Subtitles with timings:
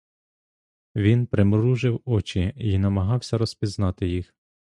[0.95, 4.33] Він примружив очі й намагався розпізнати їх.